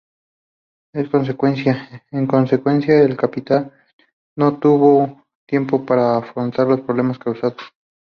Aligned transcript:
En 0.95 1.05
consecuencia, 2.25 3.03
el 3.05 3.15
capitán 3.15 3.71
no 4.35 4.57
tuvo 4.57 5.23
tiempo 5.47 5.85
para 5.85 6.17
afrontar 6.17 6.65
los 6.65 6.81
problemas 6.81 7.19
causados. 7.19 7.61